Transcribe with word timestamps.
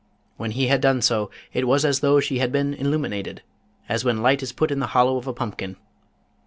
When 0.35 0.49
he 0.49 0.65
had 0.65 0.81
done 0.81 1.03
so, 1.03 1.29
it 1.53 1.67
was 1.67 1.85
as 1.85 1.99
though 1.99 2.19
she 2.19 2.39
had 2.39 2.51
been 2.51 2.73
illuminated, 2.73 3.43
as 3.87 4.03
when 4.03 4.23
light 4.23 4.41
is 4.41 4.51
put 4.51 4.71
in 4.71 4.79
the 4.79 4.87
hollow 4.97 5.17
of 5.17 5.27
a 5.27 5.33
pumpkin. 5.33 5.75